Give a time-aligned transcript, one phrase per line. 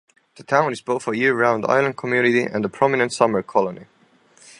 [0.35, 3.85] The town is both a year-round island community and a prominent summer colony.